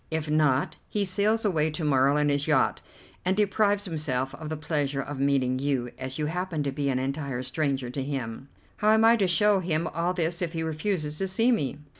If 0.09 0.31
not, 0.31 0.77
he 0.89 1.05
sails 1.05 1.45
away 1.45 1.69
to 1.69 1.83
morrow 1.83 2.17
in 2.17 2.29
his 2.29 2.47
yacht, 2.47 2.81
and 3.23 3.37
deprives 3.37 3.85
himself 3.85 4.33
of 4.33 4.49
the 4.49 4.57
pleasure 4.57 4.99
of 4.99 5.19
meeting 5.19 5.59
you, 5.59 5.91
as 5.99 6.17
you 6.17 6.25
happen 6.25 6.63
to 6.63 6.71
be 6.71 6.89
an 6.89 6.97
entire 6.97 7.43
stranger 7.43 7.91
to 7.91 8.01
him." 8.03 8.49
"How 8.77 8.93
am 8.93 9.05
I 9.05 9.15
to 9.17 9.27
show 9.27 9.59
him 9.59 9.85
all 9.85 10.13
this 10.15 10.41
if 10.41 10.53
he 10.53 10.63
refuses 10.63 11.19
to 11.19 11.27
see 11.27 11.51
me?" 11.51 11.77